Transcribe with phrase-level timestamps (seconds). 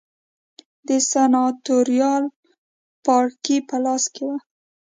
[0.87, 2.23] د سناتوریال
[3.05, 4.31] پاړکي په لاس کې و